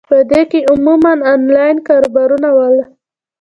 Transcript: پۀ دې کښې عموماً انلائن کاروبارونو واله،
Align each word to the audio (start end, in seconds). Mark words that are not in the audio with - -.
پۀ 0.09 0.17
دې 0.29 0.41
کښې 0.51 0.59
عموماً 0.71 1.11
انلائن 1.33 1.77
کاروبارونو 1.87 2.49
واله، 2.57 2.85